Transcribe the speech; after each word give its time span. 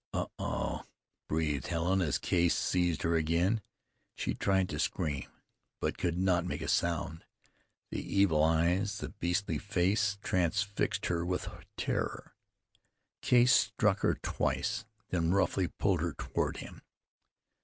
"Oh! 0.15 0.31
oh!" 0.39 0.85
breathed 1.29 1.67
Helen 1.67 2.01
as 2.01 2.17
Case 2.17 2.55
seized 2.55 3.03
her 3.03 3.15
again. 3.15 3.61
She 4.15 4.33
tried 4.33 4.67
to 4.69 4.79
scream, 4.79 5.29
but 5.79 5.99
could 5.99 6.17
not 6.17 6.43
make 6.43 6.63
a 6.63 6.67
sound. 6.67 7.23
The 7.91 8.01
evil 8.01 8.41
eyes, 8.43 8.97
the 8.97 9.09
beastly 9.09 9.59
face, 9.59 10.17
transfixed 10.23 11.05
her 11.05 11.23
with 11.23 11.47
terror. 11.77 12.33
Case 13.21 13.53
struck 13.53 13.99
her 13.99 14.15
twice, 14.15 14.85
then 15.11 15.35
roughly 15.35 15.67
pulled 15.67 16.01
her 16.01 16.13
toward 16.13 16.57
him. 16.57 16.81